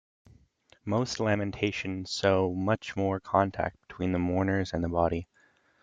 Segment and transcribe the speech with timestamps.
[0.83, 5.27] Most "Lamentations" show much more contact between the mourners and the body.